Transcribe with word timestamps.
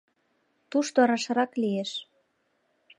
Тушто 0.71 0.99
рашрак 1.09 1.51
лиеш. 1.61 1.91